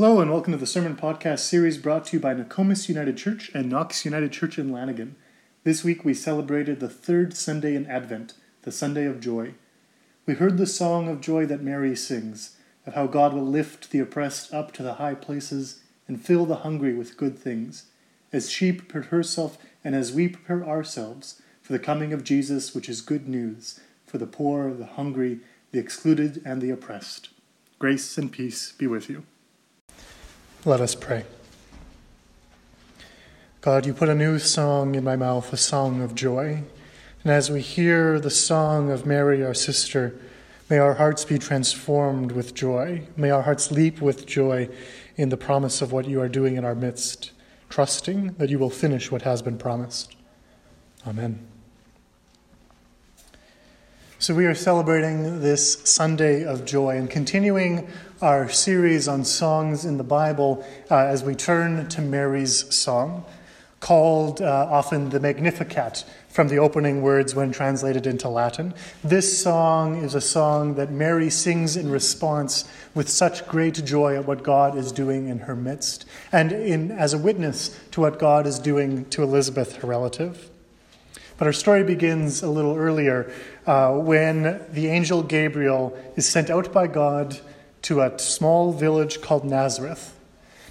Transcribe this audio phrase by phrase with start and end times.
[0.00, 3.50] Hello, and welcome to the Sermon Podcast series brought to you by Nokomis United Church
[3.52, 5.16] and Knox United Church in Lanigan.
[5.64, 9.54] This week we celebrated the third Sunday in Advent, the Sunday of Joy.
[10.24, 12.54] We heard the song of joy that Mary sings,
[12.86, 16.58] of how God will lift the oppressed up to the high places and fill the
[16.58, 17.86] hungry with good things,
[18.32, 22.88] as she prepared herself and as we prepare ourselves for the coming of Jesus, which
[22.88, 25.40] is good news for the poor, the hungry,
[25.72, 27.30] the excluded, and the oppressed.
[27.80, 29.24] Grace and peace be with you.
[30.64, 31.24] Let us pray.
[33.60, 36.64] God, you put a new song in my mouth, a song of joy.
[37.22, 40.18] And as we hear the song of Mary, our sister,
[40.68, 43.06] may our hearts be transformed with joy.
[43.16, 44.68] May our hearts leap with joy
[45.14, 47.30] in the promise of what you are doing in our midst,
[47.68, 50.16] trusting that you will finish what has been promised.
[51.06, 51.46] Amen.
[54.20, 57.88] So, we are celebrating this Sunday of joy and continuing
[58.20, 63.24] our series on songs in the Bible uh, as we turn to Mary's song,
[63.78, 68.74] called uh, often the Magnificat from the opening words when translated into Latin.
[69.04, 74.26] This song is a song that Mary sings in response with such great joy at
[74.26, 78.48] what God is doing in her midst, and in, as a witness to what God
[78.48, 80.50] is doing to Elizabeth, her relative.
[81.36, 83.32] But our story begins a little earlier
[83.64, 87.38] uh, when the angel Gabriel is sent out by God
[87.82, 90.14] to a small village called Nazareth.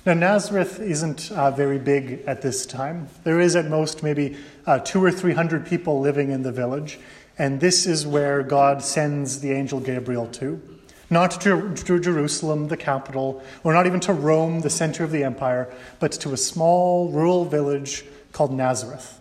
[0.05, 3.09] Now, Nazareth isn't uh, very big at this time.
[3.23, 6.99] There is at most maybe uh, two or three hundred people living in the village,
[7.37, 10.61] and this is where God sends the angel Gabriel to.
[11.09, 15.23] Not to, to Jerusalem, the capital, or not even to Rome, the center of the
[15.23, 19.19] empire, but to a small rural village called Nazareth.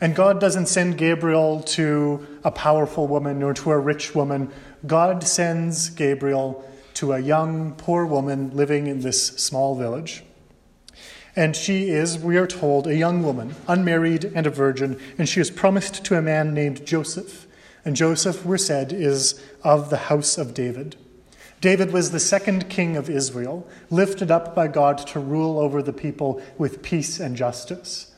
[0.00, 4.50] And God doesn't send Gabriel to a powerful woman or to a rich woman.
[4.86, 6.64] God sends Gabriel
[7.00, 10.22] to a young, poor woman living in this small village.
[11.34, 15.40] And she is, we are told, a young woman, unmarried and a virgin, and she
[15.40, 17.46] is promised to a man named Joseph.
[17.86, 20.96] And Joseph, we're said, is of the house of David.
[21.62, 25.94] David was the second king of Israel, lifted up by God to rule over the
[25.94, 28.12] people with peace and justice.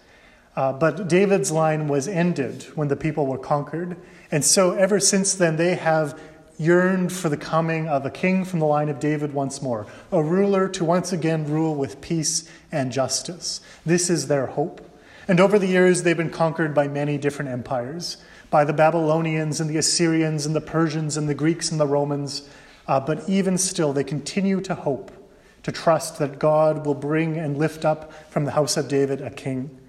[0.56, 3.96] Uh, but David's line was ended when the people were conquered.
[4.32, 6.18] And so ever since then, they have
[6.62, 10.22] yearned for the coming of a king from the line of David once more, a
[10.22, 13.60] ruler to once again rule with peace and justice.
[13.84, 14.88] This is their hope.
[15.28, 18.16] And over the years, they've been conquered by many different empires
[18.52, 22.48] by the Babylonians and the Assyrians and the Persians and the Greeks and the Romans.
[22.86, 25.10] Uh, but even still, they continue to hope,
[25.62, 29.30] to trust that God will bring and lift up from the house of David a
[29.30, 29.80] king.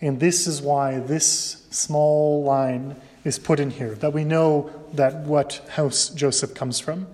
[0.00, 5.14] And this is why this small line is put in here, that we know that
[5.20, 7.06] what house Joseph comes from.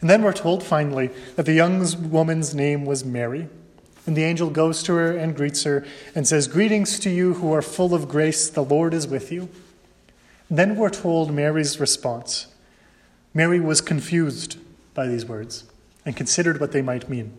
[0.00, 3.48] And then we're told finally that the young woman's name was Mary.
[4.06, 7.52] And the angel goes to her and greets her and says, Greetings to you who
[7.52, 9.48] are full of grace, the Lord is with you.
[10.48, 12.46] And then we're told Mary's response.
[13.34, 14.58] Mary was confused
[14.94, 15.64] by these words
[16.04, 17.36] and considered what they might mean.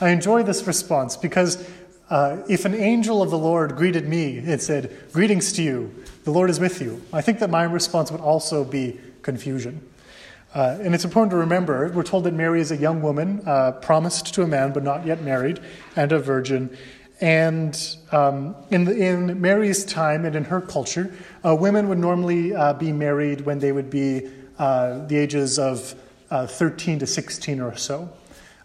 [0.00, 1.68] I enjoy this response because
[2.10, 5.94] uh, if an angel of the Lord greeted me and said, Greetings to you,
[6.24, 9.80] the Lord is with you, I think that my response would also be confusion.
[10.52, 13.70] Uh, and it's important to remember we're told that Mary is a young woman, uh,
[13.72, 15.60] promised to a man but not yet married,
[15.94, 16.76] and a virgin.
[17.20, 17.78] And
[18.10, 22.72] um, in, the, in, Mary's time and in her culture, uh, women would normally uh,
[22.72, 24.28] be married when they would be
[24.58, 25.94] the ages of
[26.30, 28.10] 13 to 16 or so.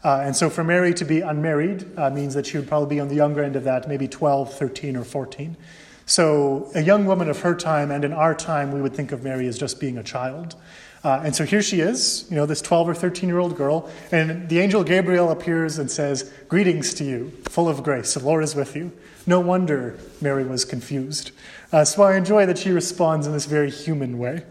[0.05, 2.99] Uh, and so for Mary to be unmarried uh, means that she would probably be
[2.99, 5.57] on the younger end of that, maybe 12, 13, or 14.
[6.05, 9.23] So a young woman of her time, and in our time, we would think of
[9.23, 10.55] Mary as just being a child.
[11.03, 13.89] Uh, and so here she is, you know, this 12 or 13 year old girl,
[14.11, 18.43] and the angel Gabriel appears and says, Greetings to you, full of grace, the Lord
[18.43, 18.91] is with you.
[19.25, 21.31] No wonder Mary was confused.
[21.71, 24.43] Uh, so I enjoy that she responds in this very human way.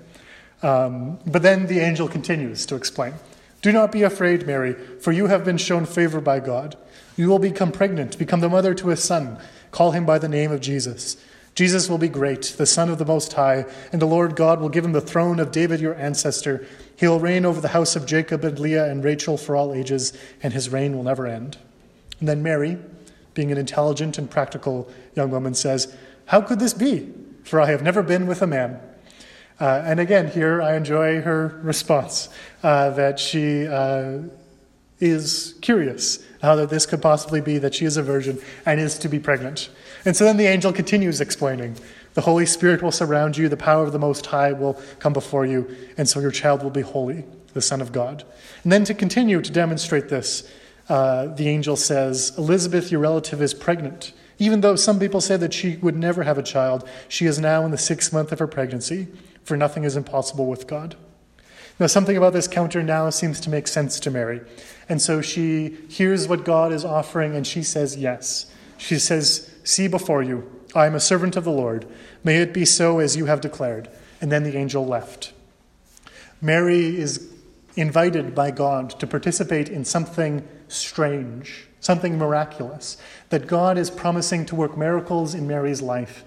[0.65, 3.15] Um, but then the angel continues to explain.
[3.65, 6.77] Do not be afraid, Mary, for you have been shown favor by God.
[7.17, 9.39] You will become pregnant, become the mother to a son.
[9.71, 11.17] Call him by the name of Jesus.
[11.55, 14.69] Jesus will be great, the Son of the Most High, and the Lord God will
[14.69, 16.67] give him the throne of David your ancestor.
[16.95, 20.13] He will reign over the house of Jacob and Leah and Rachel for all ages,
[20.43, 21.57] and his reign will never end.
[22.21, 22.77] And then Mary,
[23.33, 25.97] being an intelligent and practical young woman, says,
[26.27, 27.11] How could this be?
[27.45, 28.79] For I have never been with a man.
[29.61, 32.29] Uh, and again, here I enjoy her response
[32.63, 34.19] uh, that she uh,
[35.01, 38.99] is curious how that this could possibly be that she is a virgin and is
[38.99, 39.71] to be pregnant.
[40.05, 41.77] And so then the angel continues explaining
[42.15, 45.45] the Holy Spirit will surround you, the power of the Most High will come before
[45.45, 47.25] you, and so your child will be holy,
[47.55, 48.23] the Son of God.
[48.63, 50.49] And then to continue to demonstrate this,
[50.89, 54.13] uh, the angel says, Elizabeth, your relative, is pregnant.
[54.39, 57.65] Even though some people say that she would never have a child, she is now
[57.65, 59.09] in the sixth month of her pregnancy,
[59.45, 60.97] for nothing is impossible with God.
[61.79, 64.41] Now, something about this counter now seems to make sense to Mary.
[64.89, 68.51] And so she hears what God is offering and she says yes.
[68.79, 71.87] She says, See before you, I am a servant of the Lord.
[72.23, 73.89] May it be so as you have declared.
[74.21, 75.33] And then the angel left.
[76.41, 77.33] Mary is
[77.77, 82.97] invited by God to participate in something strange, something miraculous,
[83.31, 86.25] that God is promising to work miracles in Mary's life.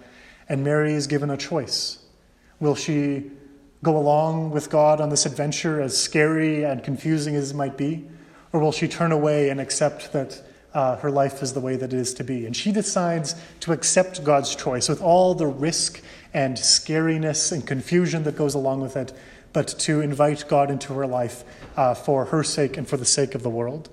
[0.50, 2.00] And Mary is given a choice.
[2.60, 3.32] Will she
[3.84, 8.08] go along with God on this adventure, as scary and confusing as it might be?
[8.52, 10.42] Or will she turn away and accept that
[10.74, 12.46] uh, her life is the way that it is to be?
[12.46, 16.02] And she decides to accept God's choice with all the risk
[16.34, 19.14] and scariness and confusion that goes along with it,
[19.54, 21.44] but to invite God into her life
[21.76, 23.90] uh, for her sake and for the sake of the world.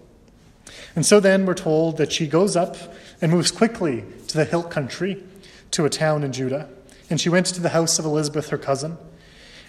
[0.96, 2.76] And so then we're told that she goes up
[3.20, 5.22] and moves quickly to the hill country,
[5.72, 6.68] to a town in Judah.
[7.14, 8.98] And she went to the house of Elizabeth, her cousin.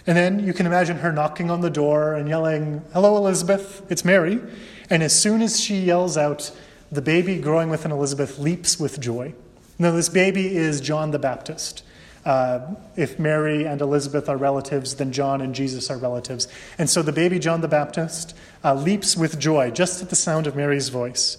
[0.08, 4.04] And then you can imagine her knocking on the door and yelling, Hello, Elizabeth, it's
[4.04, 4.42] Mary.
[4.90, 6.52] And as soon as she yells out,
[6.92, 9.36] the baby growing within Elizabeth leaps with joy.
[9.78, 11.84] Now, this baby is John the Baptist.
[12.26, 16.48] Uh, if Mary and Elizabeth are relatives, then John and Jesus are relatives.
[16.80, 20.48] And so the baby John the Baptist uh, leaps with joy just at the sound
[20.48, 21.38] of Mary's voice.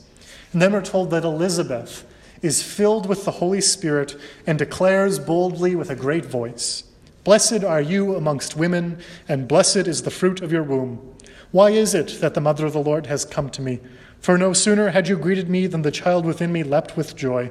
[0.53, 2.07] And then we're told that Elizabeth
[2.43, 4.17] is filled with the Holy Spirit
[4.47, 6.85] and declares boldly with a great voice
[7.25, 8.99] Blessed are you amongst women,
[9.29, 11.17] and blessed is the fruit of your womb.
[11.51, 13.81] Why is it that the mother of the Lord has come to me?
[14.21, 17.51] For no sooner had you greeted me than the child within me leapt with joy.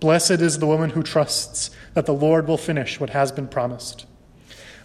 [0.00, 4.04] Blessed is the woman who trusts that the Lord will finish what has been promised.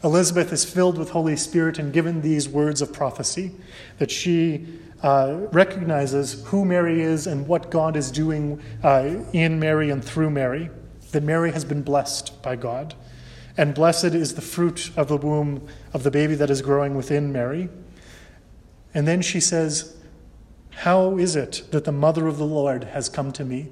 [0.03, 3.51] Elizabeth is filled with Holy Spirit and given these words of prophecy
[3.99, 4.65] that she
[5.03, 10.29] uh, recognizes who Mary is and what God is doing uh, in Mary and through
[10.29, 10.69] Mary,
[11.11, 12.95] that Mary has been blessed by God.
[13.57, 17.31] And blessed is the fruit of the womb of the baby that is growing within
[17.31, 17.69] Mary.
[18.93, 19.95] And then she says,
[20.71, 23.71] How is it that the mother of the Lord has come to me?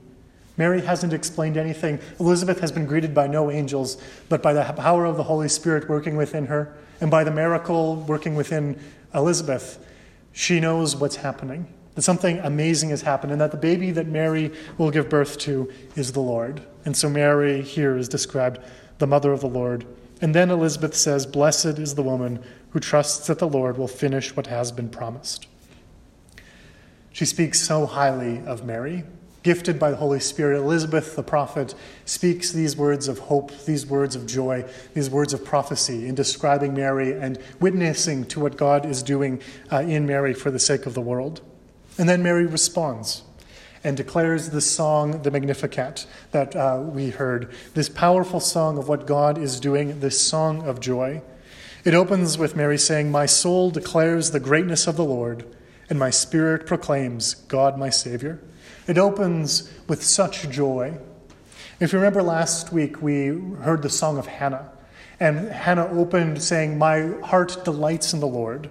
[0.57, 1.99] Mary hasn't explained anything.
[2.19, 3.97] Elizabeth has been greeted by no angels,
[4.27, 7.95] but by the power of the Holy Spirit working within her, and by the miracle
[7.95, 8.79] working within
[9.15, 9.83] Elizabeth,
[10.31, 11.67] she knows what's happening.
[11.95, 15.71] That something amazing has happened, and that the baby that Mary will give birth to
[15.95, 16.61] is the Lord.
[16.85, 18.59] And so Mary here is described
[18.99, 19.85] the mother of the Lord.
[20.21, 24.35] And then Elizabeth says, Blessed is the woman who trusts that the Lord will finish
[24.35, 25.47] what has been promised.
[27.11, 29.03] She speaks so highly of Mary.
[29.43, 31.73] Gifted by the Holy Spirit, Elizabeth the prophet
[32.05, 36.75] speaks these words of hope, these words of joy, these words of prophecy in describing
[36.75, 39.41] Mary and witnessing to what God is doing
[39.71, 41.41] uh, in Mary for the sake of the world.
[41.97, 43.23] And then Mary responds
[43.83, 47.51] and declares the song, the Magnificat, that uh, we heard.
[47.73, 51.23] This powerful song of what God is doing, this song of joy.
[51.83, 55.47] It opens with Mary saying, My soul declares the greatness of the Lord,
[55.89, 58.39] and my spirit proclaims God my Savior.
[58.87, 60.97] It opens with such joy.
[61.79, 64.71] If you remember last week, we heard the song of Hannah.
[65.19, 68.69] And Hannah opened saying, My heart delights in the Lord.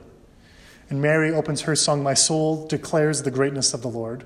[0.89, 4.25] And Mary opens her song, My soul declares the greatness of the Lord.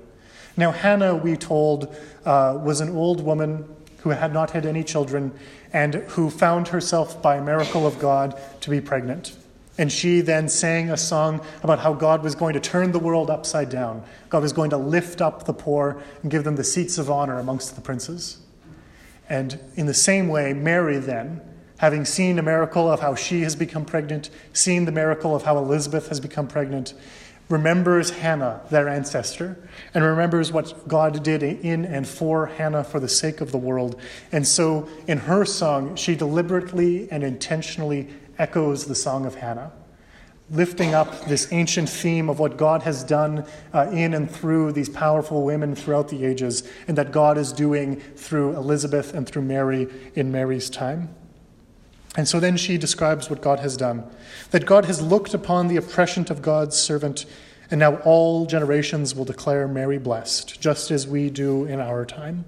[0.57, 3.67] Now, Hannah, we told, uh, was an old woman
[3.99, 5.33] who had not had any children
[5.73, 9.35] and who found herself, by a miracle of God, to be pregnant.
[9.77, 13.29] And she then sang a song about how God was going to turn the world
[13.29, 14.03] upside down.
[14.29, 17.39] God was going to lift up the poor and give them the seats of honor
[17.39, 18.37] amongst the princes.
[19.27, 21.41] And in the same way, Mary then,
[21.77, 25.57] having seen a miracle of how she has become pregnant, seen the miracle of how
[25.57, 26.93] Elizabeth has become pregnant,
[27.49, 29.57] remembers Hannah, their ancestor,
[29.93, 33.99] and remembers what God did in and for Hannah for the sake of the world.
[34.31, 39.71] And so in her song, she deliberately and intentionally echoes the song of Hannah,
[40.49, 44.89] lifting up this ancient theme of what God has done uh, in and through these
[44.89, 49.87] powerful women throughout the ages, and that God is doing through Elizabeth and through Mary
[50.15, 51.13] in Mary's time.
[52.17, 54.09] And so then she describes what God has done
[54.51, 57.25] that God has looked upon the oppression of God's servant,
[57.71, 62.45] and now all generations will declare Mary blessed, just as we do in our time.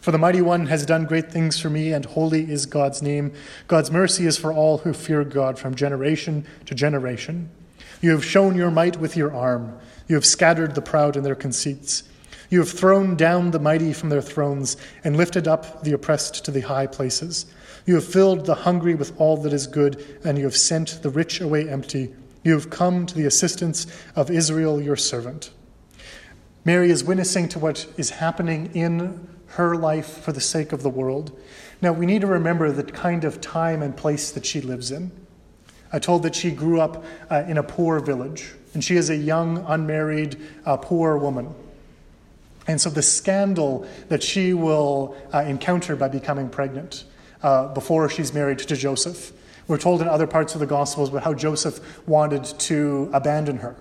[0.00, 3.32] For the mighty one has done great things for me, and holy is God's name.
[3.68, 7.50] God's mercy is for all who fear God from generation to generation.
[8.00, 9.78] You have shown your might with your arm.
[10.08, 12.04] You have scattered the proud in their conceits.
[12.48, 16.50] You have thrown down the mighty from their thrones and lifted up the oppressed to
[16.50, 17.46] the high places.
[17.84, 21.10] You have filled the hungry with all that is good, and you have sent the
[21.10, 22.14] rich away empty.
[22.42, 25.50] You have come to the assistance of Israel, your servant.
[26.64, 30.90] Mary is witnessing to what is happening in her life for the sake of the
[30.90, 31.38] world.
[31.82, 35.10] Now, we need to remember the kind of time and place that she lives in.
[35.92, 39.16] I told that she grew up uh, in a poor village, and she is a
[39.16, 41.52] young, unmarried, uh, poor woman.
[42.66, 47.04] And so the scandal that she will uh, encounter by becoming pregnant
[47.42, 49.32] uh, before she's married to Joseph.
[49.66, 53.76] We're told in other parts of the Gospels about how Joseph wanted to abandon her.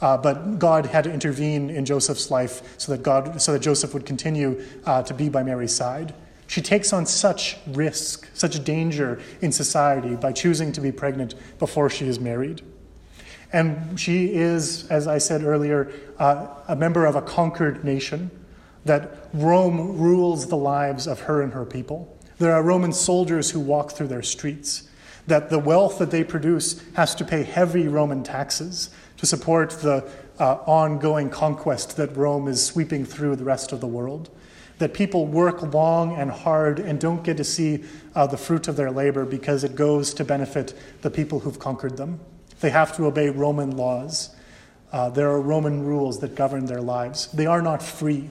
[0.00, 3.92] Uh, but God had to intervene in Joseph's life so that, God, so that Joseph
[3.92, 6.14] would continue uh, to be by Mary's side.
[6.46, 11.88] She takes on such risk, such danger in society by choosing to be pregnant before
[11.90, 12.62] she is married.
[13.52, 18.30] And she is, as I said earlier, uh, a member of a conquered nation,
[18.84, 22.16] that Rome rules the lives of her and her people.
[22.38, 24.88] There are Roman soldiers who walk through their streets,
[25.26, 30.08] that the wealth that they produce has to pay heavy Roman taxes to support the
[30.38, 34.30] uh, ongoing conquest that Rome is sweeping through the rest of the world.
[34.78, 37.84] That people work long and hard and don't get to see
[38.14, 40.72] uh, the fruit of their labor because it goes to benefit
[41.02, 42.18] the people who've conquered them.
[42.60, 44.34] They have to obey Roman laws.
[44.90, 47.26] Uh, there are Roman rules that govern their lives.
[47.28, 48.30] They are not free,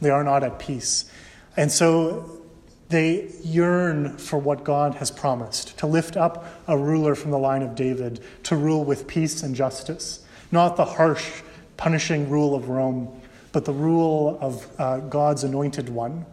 [0.00, 1.10] they are not at peace.
[1.56, 2.42] And so
[2.88, 7.62] they yearn for what God has promised to lift up a ruler from the line
[7.62, 11.42] of David to rule with peace and justice, not the harsh,
[11.76, 13.20] punishing rule of Rome,
[13.52, 16.26] but the rule of uh, God's anointed one,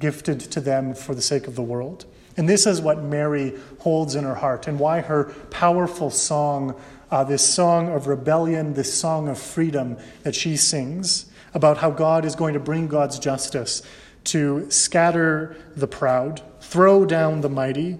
[0.00, 2.06] gifted to them for the sake of the world.
[2.36, 7.24] And this is what Mary holds in her heart, and why her powerful song, uh,
[7.24, 12.36] this song of rebellion, this song of freedom that she sings about how God is
[12.36, 13.82] going to bring God's justice
[14.30, 17.98] to scatter the proud, throw down the mighty,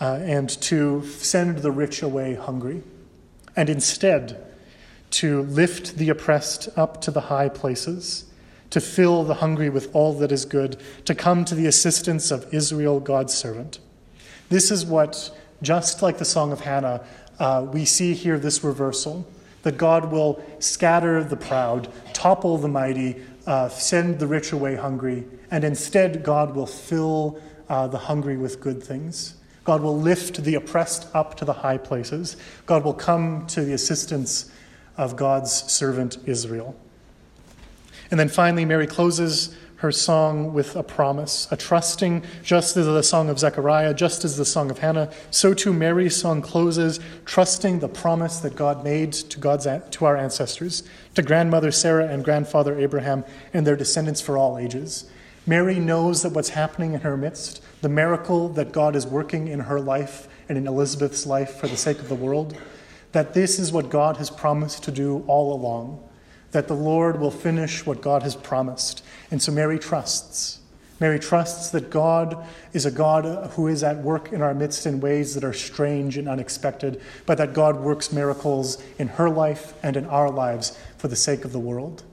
[0.00, 2.82] uh, and to send the rich away hungry,
[3.54, 4.44] and instead
[5.10, 8.26] to lift the oppressed up to the high places
[8.70, 12.52] to fill the hungry with all that is good, to come to the assistance of
[12.52, 13.78] Israel, God's servant.
[14.48, 15.30] This is what,
[15.62, 17.04] just like the Song of Hannah,
[17.38, 19.26] uh, we see here this reversal
[19.62, 25.24] that God will scatter the proud, topple the mighty, uh, send the rich away hungry,
[25.50, 29.34] and instead God will fill uh, the hungry with good things.
[29.64, 32.36] God will lift the oppressed up to the high places.
[32.66, 34.50] God will come to the assistance
[34.96, 36.76] of God's servant Israel.
[38.10, 43.02] And then finally, Mary closes her song with a promise, a trusting, just as the
[43.02, 47.80] song of Zechariah, just as the song of Hannah, so too Mary's song closes, trusting
[47.80, 50.82] the promise that God made to, God's, to our ancestors,
[51.14, 55.10] to grandmother Sarah and grandfather Abraham and their descendants for all ages.
[55.46, 59.60] Mary knows that what's happening in her midst, the miracle that God is working in
[59.60, 62.56] her life and in Elizabeth's life for the sake of the world,
[63.12, 66.02] that this is what God has promised to do all along
[66.56, 69.04] that the Lord will finish what God has promised.
[69.30, 70.60] And so Mary trusts.
[70.98, 74.98] Mary trusts that God is a God who is at work in our midst in
[74.98, 79.98] ways that are strange and unexpected, but that God works miracles in her life and
[79.98, 82.04] in our lives for the sake of the world.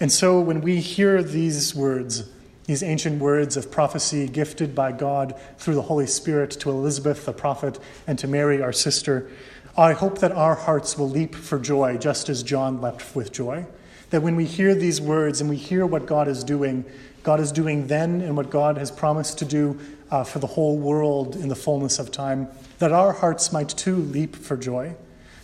[0.00, 2.28] And so when we hear these words,
[2.64, 7.32] these ancient words of prophecy gifted by God through the Holy Spirit to Elizabeth, the
[7.32, 9.30] prophet, and to Mary, our sister,
[9.76, 13.66] I hope that our hearts will leap for joy, just as John leapt with joy.
[14.10, 16.84] That when we hear these words and we hear what God is doing,
[17.22, 19.78] God is doing then and what God has promised to do
[20.10, 23.96] uh, for the whole world in the fullness of time, that our hearts might too
[23.96, 24.94] leap for joy.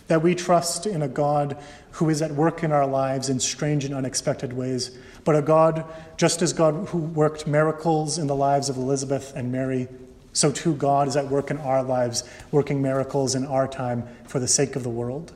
[0.07, 1.57] That we trust in a God
[1.91, 5.85] who is at work in our lives in strange and unexpected ways, but a God,
[6.17, 9.87] just as God who worked miracles in the lives of Elizabeth and Mary,
[10.33, 14.39] so too, God is at work in our lives, working miracles in our time for
[14.39, 15.33] the sake of the world.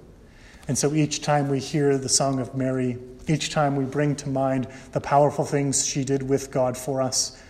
[0.67, 2.97] And so each time we hear the song of Mary,
[3.29, 7.41] each time we bring to mind the powerful things she did with God for us,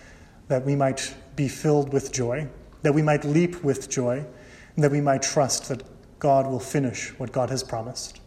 [0.48, 2.48] that we might be filled with joy,
[2.82, 4.26] that we might leap with joy,
[4.76, 5.84] and that we might trust that
[6.20, 8.20] God will finish what God has promised.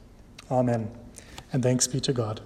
[0.50, 0.90] Amen.
[1.52, 2.40] And thanks be to God.